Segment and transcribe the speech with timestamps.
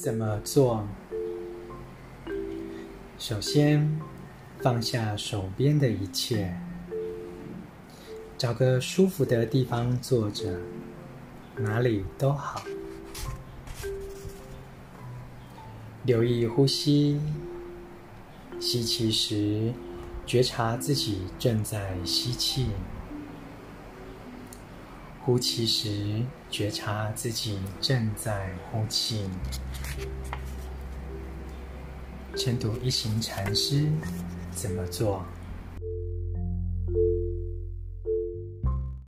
[0.00, 0.82] 怎么做？
[3.18, 4.00] 首先，
[4.62, 6.58] 放下手边的一切，
[8.38, 10.58] 找个舒服的地方坐着，
[11.54, 12.62] 哪里都好。
[16.04, 17.20] 留意呼吸，
[18.58, 19.70] 吸气时，
[20.24, 22.68] 觉察自己正在吸气。
[25.22, 29.28] 呼气时，觉察自己正在呼气。
[32.36, 33.86] 晨读一行禅师
[34.50, 35.22] 怎么做？